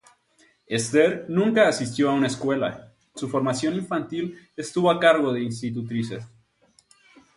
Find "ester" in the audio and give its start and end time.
0.65-1.27